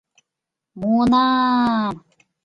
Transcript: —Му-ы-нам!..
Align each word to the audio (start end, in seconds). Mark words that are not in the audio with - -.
—Му-ы-нам!.. 0.79 1.93